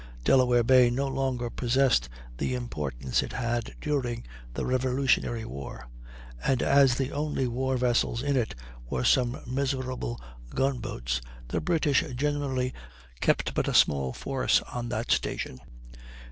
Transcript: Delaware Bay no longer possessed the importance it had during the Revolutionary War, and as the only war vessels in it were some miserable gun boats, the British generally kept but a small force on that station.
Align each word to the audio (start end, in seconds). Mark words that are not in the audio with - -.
Delaware 0.23 0.63
Bay 0.63 0.89
no 0.89 1.07
longer 1.07 1.51
possessed 1.51 2.09
the 2.39 2.55
importance 2.55 3.21
it 3.21 3.33
had 3.33 3.75
during 3.79 4.23
the 4.55 4.65
Revolutionary 4.65 5.45
War, 5.45 5.89
and 6.43 6.63
as 6.63 6.95
the 6.95 7.11
only 7.11 7.47
war 7.47 7.77
vessels 7.77 8.23
in 8.23 8.35
it 8.35 8.55
were 8.89 9.03
some 9.03 9.39
miserable 9.45 10.19
gun 10.55 10.79
boats, 10.79 11.21
the 11.49 11.61
British 11.61 12.03
generally 12.15 12.73
kept 13.19 13.53
but 13.53 13.67
a 13.67 13.75
small 13.75 14.11
force 14.11 14.59
on 14.73 14.89
that 14.89 15.11
station. 15.11 15.59